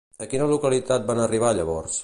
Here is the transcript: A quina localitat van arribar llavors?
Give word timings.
A 0.25 0.27
quina 0.31 0.47
localitat 0.53 1.05
van 1.11 1.23
arribar 1.27 1.55
llavors? 1.61 1.99